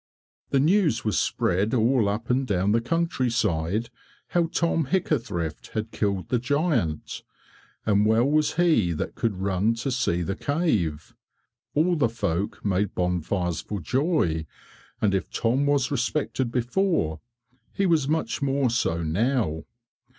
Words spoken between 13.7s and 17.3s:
joy, and if Tom was respected before,